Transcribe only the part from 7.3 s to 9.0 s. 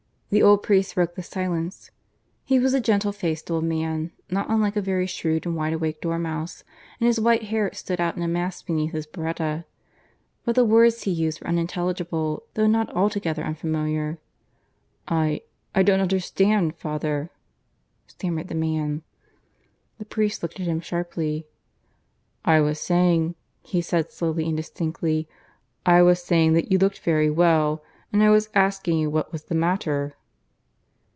hair stood out in a mass beneath